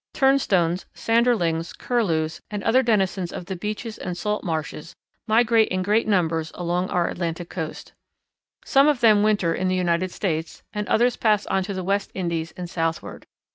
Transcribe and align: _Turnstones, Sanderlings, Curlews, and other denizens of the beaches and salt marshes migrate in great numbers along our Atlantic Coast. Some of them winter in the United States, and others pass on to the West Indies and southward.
_Turnstones, 0.19 0.85
Sanderlings, 0.95 1.77
Curlews, 1.77 2.41
and 2.49 2.63
other 2.63 2.81
denizens 2.81 3.31
of 3.31 3.45
the 3.45 3.55
beaches 3.55 3.99
and 3.99 4.17
salt 4.17 4.43
marshes 4.43 4.95
migrate 5.27 5.67
in 5.67 5.83
great 5.83 6.07
numbers 6.07 6.51
along 6.55 6.89
our 6.89 7.07
Atlantic 7.07 7.51
Coast. 7.51 7.93
Some 8.65 8.87
of 8.87 9.01
them 9.01 9.21
winter 9.21 9.53
in 9.53 9.67
the 9.67 9.75
United 9.75 10.09
States, 10.09 10.63
and 10.73 10.87
others 10.87 11.17
pass 11.17 11.45
on 11.45 11.61
to 11.65 11.75
the 11.75 11.83
West 11.83 12.09
Indies 12.15 12.51
and 12.57 12.67
southward. 12.67 13.27